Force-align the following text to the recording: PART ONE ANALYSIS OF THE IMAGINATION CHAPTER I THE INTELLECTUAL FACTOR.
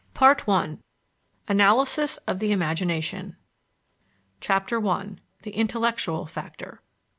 PART 0.15 0.47
ONE 0.47 0.81
ANALYSIS 1.47 2.17
OF 2.25 2.39
THE 2.39 2.51
IMAGINATION 2.51 3.37
CHAPTER 4.39 4.83
I 4.87 5.17
THE 5.43 5.51
INTELLECTUAL 5.51 6.25
FACTOR. 6.25 6.81